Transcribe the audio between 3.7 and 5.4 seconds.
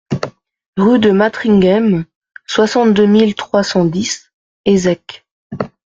dix Hézecques